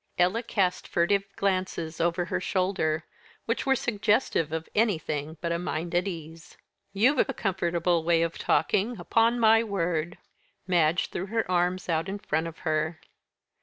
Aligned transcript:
Ella 0.17 0.41
cast 0.41 0.87
furtive 0.87 1.23
glances 1.35 2.01
over 2.01 2.25
her 2.25 2.41
shoulder, 2.41 3.03
which 3.45 3.67
were 3.67 3.75
suggestive 3.75 4.51
of 4.51 4.67
anything 4.73 5.37
but 5.41 5.51
a 5.51 5.59
mind 5.59 5.93
at 5.93 6.07
ease. 6.07 6.57
"You've 6.91 7.19
a 7.19 7.25
comfortable 7.35 8.03
way 8.03 8.23
of 8.23 8.39
talking, 8.39 8.99
upon 8.99 9.39
my 9.39 9.63
word." 9.63 10.17
Madge 10.65 11.11
threw 11.11 11.27
her 11.27 11.51
arms 11.51 11.87
out 11.87 12.09
in 12.09 12.17
front 12.17 12.47
of 12.47 12.57
her. 12.65 12.99